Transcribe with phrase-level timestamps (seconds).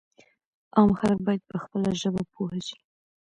[0.77, 2.77] عام خلک باید په خپله ژبه پوه شي.